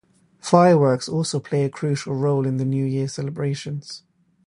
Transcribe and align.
Fireworks 0.39 1.07
also 1.07 1.39
play 1.39 1.63
a 1.63 1.69
crucial 1.69 2.15
role 2.15 2.47
in 2.47 2.57
the 2.57 2.65
New 2.65 2.85
Year 2.85 3.07
celebrations. 3.07 4.01